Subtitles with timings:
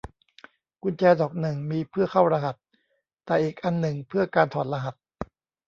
[0.83, 2.55] กุญแจดอกหนึ่งมีเพื่อเข้ารหัส
[3.25, 4.95] แต่อีกอันหนึ่งเพื่อการถอดรหัส